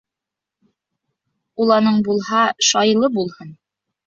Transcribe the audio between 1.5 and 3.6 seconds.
Уланың булһа, шайлы булһын.